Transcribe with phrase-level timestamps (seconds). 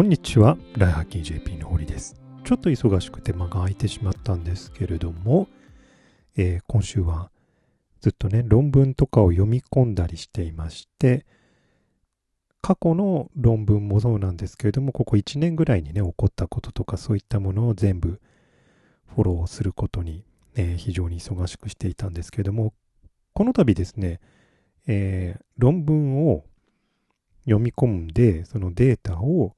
[0.00, 2.16] こんにちは、ライハッキン JP の堀です。
[2.44, 5.46] ちょっと忙しくて間が空いてしまったんですけれども、
[6.38, 7.30] えー、今週は
[8.00, 11.26] ずっとね、論文とかを読み込んだりしていまして、
[12.62, 18.22] 過去の論文もそうなんですけれども、ここ1年ぐらいにね、起こったこととかそういったものを全部
[19.14, 22.72] フォローすることに、えー、非常に忙しくしていたんですけれども、
[23.34, 24.18] この度ですね、
[24.86, 26.46] えー、論文を
[27.44, 29.56] 読み込んで、そのデータを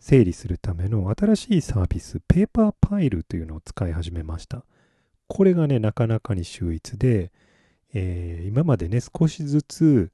[0.00, 4.64] 整理するための新しいサービス、ペーパーパイルというのを使い始めました。
[5.28, 7.30] これがね、なかなかに秀逸で、
[7.92, 10.10] えー、今までね、少しずつ、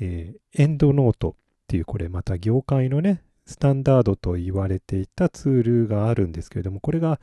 [0.00, 1.34] えー、エンドノートっ
[1.66, 7.20] ていう、これまた業界のね、スタンダードと言われていたツールがあるんですけれども、これが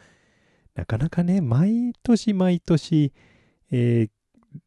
[0.76, 3.13] なかなかね、毎年毎年、
[3.71, 4.10] えー、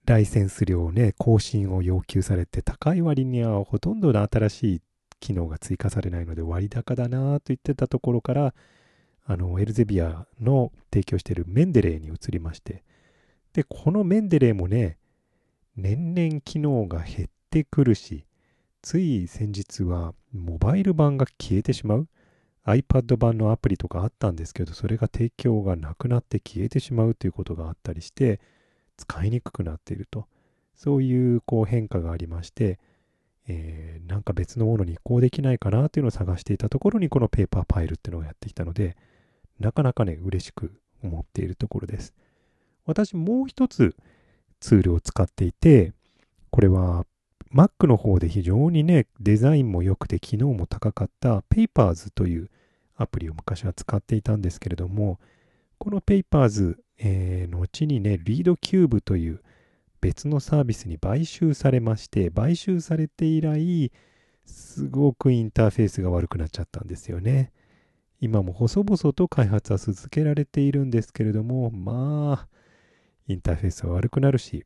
[0.06, 4.80] ライセンス料をね、更新を要求されて、高い割にはほとんどの新しい
[5.20, 8.54] 機能が追加されないので割高だなと言ってたところから、
[9.24, 12.84] あの、エルゼビアの提供しているメンデレーに移りまして、
[13.52, 14.98] で、このメンデレーもね、
[15.76, 18.24] 年々機能が減ってくるし、
[18.82, 22.08] つい先日はモバイル版が消えてしまう
[22.64, 28.40] iPad 版のアプリとかあったんですけど、それが提供がなくなって消えてしまうということがあったりして、
[28.96, 30.26] 使いにくくなっていると。
[30.76, 32.78] そういうこう変化がありまして、
[33.48, 38.96] えー、なんか別のものに移行できないかなというのを探していたところにこのペーパーパイルっていうのをやってきたので、
[39.60, 42.14] なかなかね、嬉しく思っているところです。
[42.84, 43.96] 私もう一つ
[44.60, 45.92] ツールを使っていて、
[46.50, 47.04] これは
[47.54, 52.50] Mac の方で非常にね、デザインも良くて機能も高かった Papers という
[52.96, 55.18] アプリを昔は使っていたんですけれども、
[55.78, 59.40] この Papers、えー、後にね、ReadCube という
[60.06, 63.90] 別のサービスに買収されまして、買収されて以来、
[64.44, 67.50] すごくインターフェースが悪くなっちゃったんですよね。
[68.20, 72.48] 今も細々と開発は続けられているんですけれども、まあ、
[73.26, 74.64] インターフェースは悪くなるし、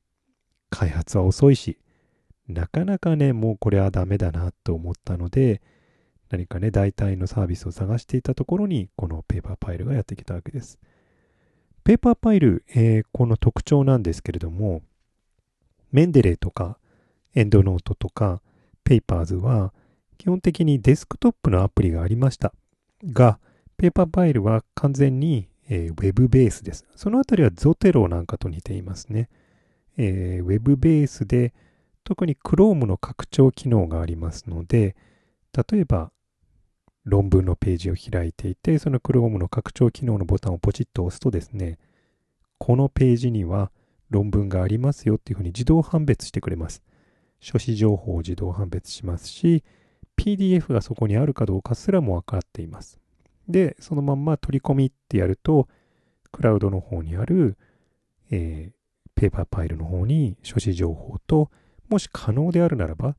[0.68, 1.78] 開発は遅いし、
[2.46, 5.62] なかなかね、もうこれはダメだなと思ったので、
[6.28, 10.78] 何かね、代替のサービスを探していたところに、この Paperpile がやってきたわけです。
[11.82, 14.82] ペーパーパイル、えー、この特徴なんですけれども、
[15.92, 16.78] Mendeley とか、
[17.34, 18.42] EndNote とか、
[18.84, 19.72] Papers は、
[20.18, 22.52] 基本的にデスクトップのアプリがありました。
[23.04, 23.38] が、
[23.76, 26.84] Paperpile は完全に、えー、ウェブベースです。
[26.96, 29.28] そのあたりはゾテロなんかと似ていますね。
[29.96, 31.54] えー、ウェブベースで、
[32.04, 34.96] 特に Chrome の拡張機能がありますので、
[35.70, 36.10] 例えば
[37.04, 41.78] 論文のページを開いていて、その Chrome の拡張機能のボタンをポチッと押すとですね、
[42.58, 43.70] このページには
[44.10, 46.82] 論文がありますよっていうふうに自動判別してくれます。
[47.40, 49.64] 書詞情報を自動判別しますし、
[50.16, 53.00] PDF がそこにあるかどうかすらも分かっています。
[53.48, 55.66] で、そのまんま取り込みってやると、
[56.32, 57.56] クラウドの方にある、
[58.30, 58.72] えー、
[59.14, 61.50] ペーパーファイルの方に書詞情報と、
[61.88, 63.16] もし可能であるならば、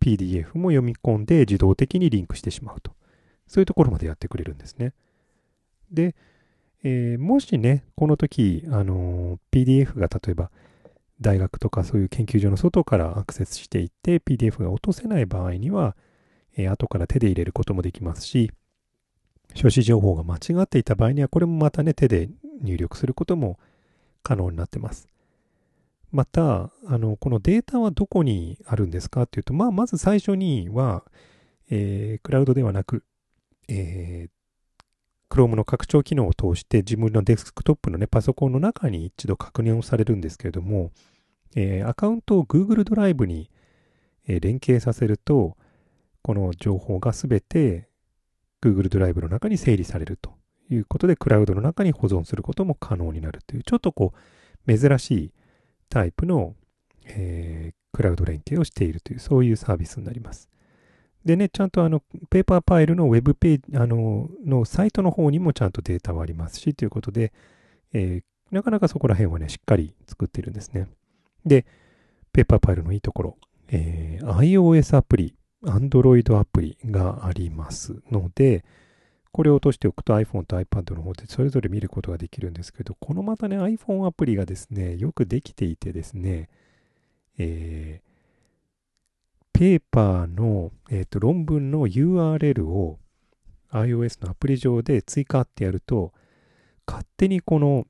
[0.00, 2.92] PDF も読み込んで自動的にリンクしてしまうと。
[3.46, 4.92] そういうところまでやってくれるんですね。
[5.90, 6.14] で、
[6.84, 10.50] えー、もしね、この時、あのー、PDF が例えば
[11.20, 15.96] 大学とかそういう研究所の外からアクセスしていって PDF が落とせない場合には、
[16.56, 18.52] えー、後から手で入れることもできますし、
[19.54, 22.28] 書詞情報が間違っていた場合には、これもまたね、手で
[22.60, 23.58] 入力することも
[24.22, 25.08] 可能になってます。
[26.12, 31.04] また、あの、このデータはどこにあるんですかっていうと、まあ、まず最初には、
[31.70, 33.04] えー、クラウドではなく、
[33.68, 34.30] えー、
[35.34, 40.92] Chrome の拡張機能を通して自分のデスクトップのね、パソコンの中に一度確認をされるんですけれども、
[41.56, 43.50] えー、アカウントを Google ドライブに、
[44.28, 45.56] えー、連携させると、
[46.22, 47.88] この情報がすべて
[48.62, 50.34] Google ドライブの中に整理されると
[50.70, 54.12] いうことで、クラウドの中に保存することも可能になるという、ちょっとこ
[54.68, 55.32] う、珍しい
[55.88, 56.54] タイプの、
[57.06, 60.48] えー、クラウド連携をしているという、そういうサービスになります。
[61.24, 67.32] でね、ちゃんとあの、ペーパーファイルのウェブページ、あの、のサイトの方にもちゃんとデータはありますし、ということで、
[67.92, 70.88] えー、なかなかそこら辺はね、しっかり作ってるんですね。
[71.46, 71.64] で、
[72.32, 73.36] ペーパーファイルのいいところ、
[73.68, 75.34] えー、iOS アプリ、
[75.64, 78.64] Android アプリがありますので、
[79.32, 86.48] これを落としておくと iPhone と iPad の方でそれぞれ見ることができるんですけど、このまたね、iPhone アプリがですね、よくできていてですね、
[87.38, 88.03] えー、
[89.54, 92.98] ペーパーの、えーと、論文の URL を
[93.70, 96.12] iOS のアプリ上で追加ってやると、
[96.86, 97.86] 勝手にこの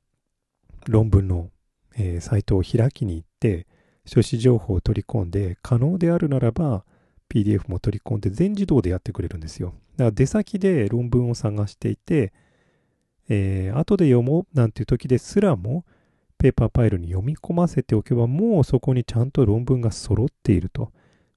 [0.86, 1.48] 論文の、
[1.96, 3.66] えー、サイトを開きに行って、
[4.04, 6.84] 書詞情報を取り込んで、可能であるならば、
[7.30, 9.72] PDF も取り込んで全自動でやってくれるんですよ。
[9.96, 12.34] だから出先で論文を探していて、
[13.30, 15.86] えー、後で読もうなんていう時ですらも、
[16.36, 20.92] ペーパーファイルに読み込ませておけば、もうそこにちゃんと論文が揃っていると。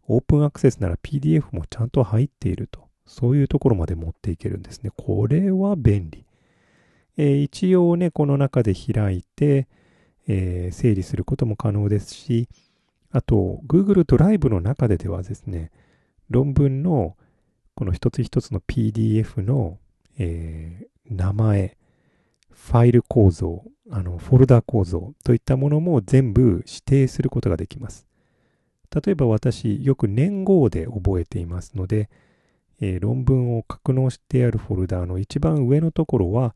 [0.08, 2.88] オープンアクセスなら PDF もちゃんと入っていると。
[3.08, 4.92] そういうところまで持っていけるんですね。
[4.96, 6.26] これは便利。
[7.16, 9.68] えー、一応ね、この中で開いて、
[10.28, 12.50] えー、整理することも可能ですし、
[13.12, 15.72] あと、Google ドライブの中でではですね、
[16.30, 17.16] 論文の
[17.76, 19.78] この一つ一つの PDF の、
[20.20, 21.78] えー、名前、
[22.52, 28.07] ファイル構造、あのフォルダ構造といったものも全部指定することができます。
[28.94, 32.10] 例えば私、よく年号で覚えていますので、
[32.80, 36.56] えー、論文を格納してあるフォルダーの一番上のところは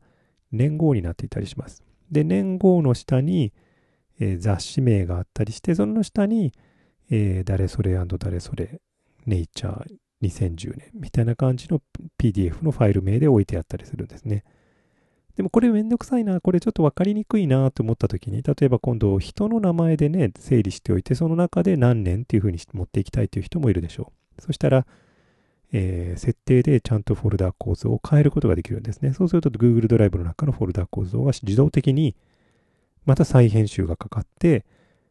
[0.52, 1.82] 年号になっていたりします。
[2.10, 3.52] で、年号の下に、
[4.20, 6.52] えー、雑誌名があったりして、その下に、
[7.10, 8.80] えー、誰それ誰それ、
[9.26, 11.80] ネイチャー2010年みたいな感じの
[12.18, 14.44] PDF のファイル名で置いてあったりするんですね。
[15.36, 24.42] でもこれめんどくさいな、これちょっと分かりにくいなと思った時に、例えば今度人の名前でね、整理しておいて、その中で何年っていうふうに持っていきたいという人もいるでしょう。
[24.42, 24.86] そしたら、
[25.72, 29.12] えー、設定でちゃんとフォルダー構造を変えることができるんですね。
[29.14, 32.14] そうすると Google ドライブの中のフォルダー構造が自動的に
[33.06, 34.64] また再編集がかかって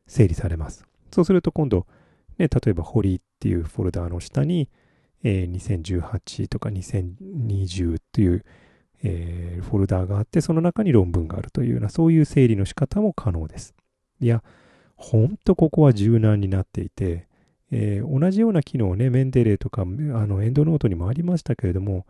[0.07, 0.85] 整理されます。
[1.11, 1.87] そうすると今度、
[2.37, 4.69] ね、例えば堀っていうフォルダーの下に、
[5.23, 8.45] えー、2018とか2020っていう、
[9.03, 13.73] えー、フォルダがあって、その中に論文があるというような、そういう整理の仕方も可能です。
[14.19, 14.43] いや、
[14.95, 17.27] ほんとここは柔軟になっていて、
[17.71, 22.05] えー、同じような機能ね、メンデレーとか、あの、エンドノートにもありましたけれども、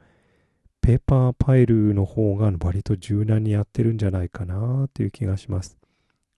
[0.82, 5.78] ペーパーファイルの方が割と柔軟にやってるんじゃないかなという気がします。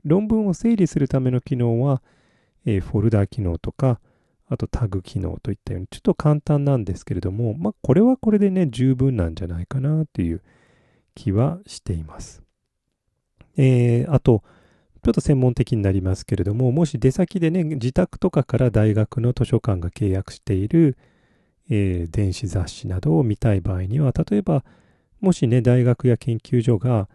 [0.03, 2.01] 論文を整理するための機能は、
[2.65, 4.01] えー、フォルダー機能とか、
[4.53, 10.41] あとタグ機能といったように、ちょっと簡単なんですけれども、まあ、これはこれでね、十分なんじゃないかなという
[11.15, 12.43] 気はしています。
[13.57, 14.43] えー、あと、
[15.03, 20.97] ちょっと専門的になりますけれども、もし出先でね、自宅とかから大学の図書館が契約している、
[21.69, 24.63] えー、電子雑誌などを見たい場合には、例えば、
[25.19, 27.09] もしね、大学や研究所が、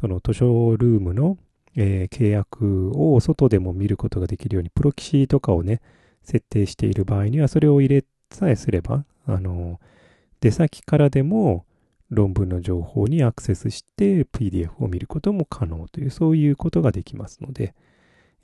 [0.00, 1.36] その図書ルームの、
[1.76, 5.82] えー、契約を外でも見ることができるように、プロキシとかをね、
[6.28, 9.80] 設定している場合には、それを入れさえすれば、あの、
[10.40, 11.64] 出先からでも、
[12.10, 17.74] 論文の情報にアクセスして PDF を見ることも可能という、そういうことができますので、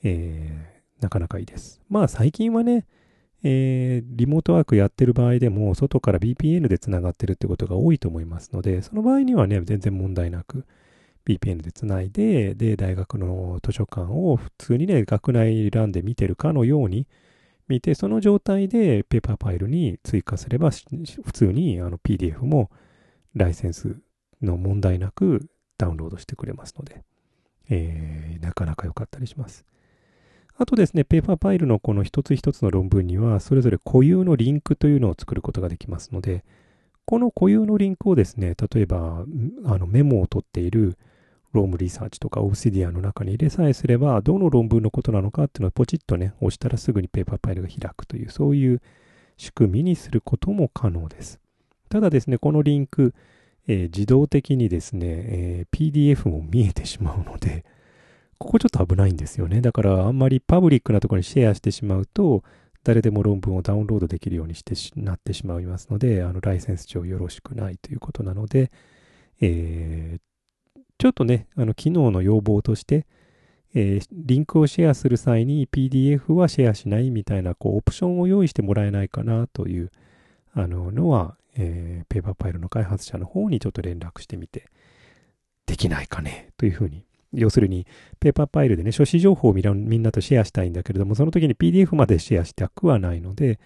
[0.02, 1.80] えー、なかなかいいです。
[1.88, 2.86] まあ最近はね、
[3.42, 10.64] えー、リモートワークやってる場合でも、外から VPN でつながってるってことが多いと思いますので、その場合にはね、全然問題なく、
[11.26, 17.06] VPN でつないで、で、大学の図書館を普通にね、学内欄で見てるかのように
[17.68, 22.70] 見て、その状態でペーパーファイルに追加すれば、普通にあの PDF も
[23.34, 23.96] ライセンス
[24.42, 27.02] の問題なくダウンロードしてくれますので、
[27.70, 29.64] えー、なかなか良かったりします。
[30.56, 36.44] あとですね、 Paperpile のこの一つ一つの論文には、それぞれ固有のリンクというのを作ることができますので、
[37.06, 39.24] この固有のリンクをですね、例えば
[39.64, 40.96] あのメモを取っている
[41.54, 48.82] Roam Research とか Obsidian の中に入れさえすれば、どの論文のことなのかっていうのをポチッとね、押したらすぐに Paperpile が開くという、そういう
[49.36, 51.40] 仕組みにすることも可能です。
[51.88, 53.14] ただですね、このリンク、
[53.68, 57.64] えー、自動的にですね、えー、PDF も見えてしまうので、
[58.38, 59.60] ここちょっと危ないんですよね。
[59.60, 62.42] だからあんまりパブリックなところにシェアしてしまうと、
[62.82, 68.70] 誰でも論文をダウンロードできるようにしてなってしまいますので、あのライセンス上よろしくないということなので、
[69.40, 70.20] えー、
[70.98, 73.06] ちょっとね、あの機能の要望として、
[73.74, 79.90] えー、リンクをシェアする際に PDF はシェアしないみたいなこうオプションを用意してもらえないかなという
[80.54, 84.68] あののは、えー、ペーパーファイルの開発者の方にちょっと連絡してみて、
[85.66, 87.04] できないかねというふうに。
[87.32, 87.86] 要するに、
[88.20, 93.58] ペーパーファイルでね、書誌情報をみんなとシェアしたいんだけれども、その時に PDF までシェアしたくはないので、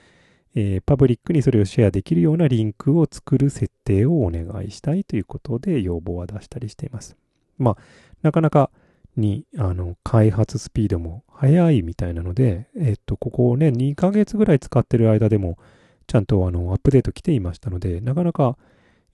[0.55, 7.17] えー、パブリックにそれをシェアできるようなリンクを作る設定をお願いしたいということで要望は出したりしています。
[7.59, 7.77] まあ、
[8.23, 8.71] なかなか
[9.17, 15.59] に、あの、開発スピードも速いみたいなので、えっと、ここをね、2ヶ月ぐらい使ってる間でも、
[16.07, 18.57] ちゃんとあのアップデート来ていましたので、なかなか、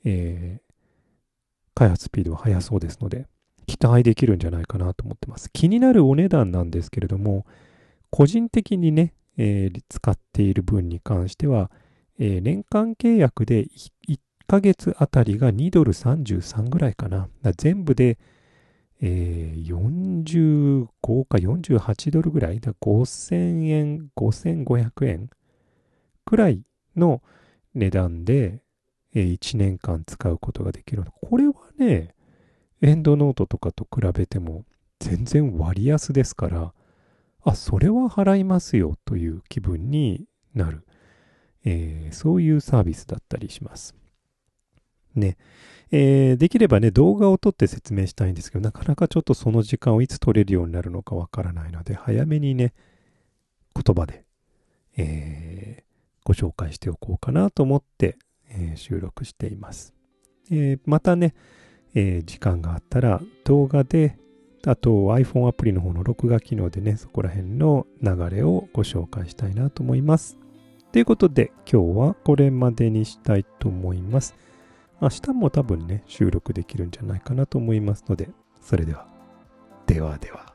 [0.05, 0.75] えー、
[1.75, 3.27] 開発スピードは速そうですので、
[3.67, 5.51] 期待できるんじゃないかなと思ってます。
[5.53, 7.47] 気になるお値段なんですけれども、
[8.11, 11.71] 個人的にね、えー、使っている分に関しては、
[12.19, 17.29] えー、年間契約で 1, 1ヶ月あたりが2ドル33ぐらいかな。
[17.43, 18.19] か全部で、
[19.01, 25.31] えー、45か48ドルぐらい、だ5000円、5500円
[26.25, 26.63] くらい
[26.97, 27.23] の
[27.75, 28.61] 値段で、
[29.15, 31.05] えー1年間使うことができる。
[31.21, 32.15] これはね、
[32.81, 34.65] エンドノートとかと比べても
[35.01, 36.73] 全然割安ですから、
[37.45, 40.87] あ、それは払いますよという気分になる。
[41.65, 43.95] えーそういうサービスだったりします。
[45.15, 45.37] ね。
[45.91, 52.73] えーできればね、動画を撮って説明したいんですけど、なかなかちょっとその時間をいつ撮れるようになるのかわからないので、早めにね、
[53.75, 54.25] 言葉で、
[54.97, 55.85] えー
[56.27, 58.17] ご紹介しておこうかなと思って、
[58.49, 59.93] えー収録しています。
[60.51, 61.35] えまたね、
[61.95, 64.19] え時間があったら動画で、
[64.67, 70.39] あと iPhone アプリの方の録画機能でね、そこら辺の流れをご紹介したいなと思います。
[70.93, 74.35] ということで、今日はこれまでにしたいと思います。
[75.01, 78.31] 明日も多分ね、収録できるんじゃないかなと思いますので、
[78.63, 79.07] それでは、
[79.87, 80.54] ではでは。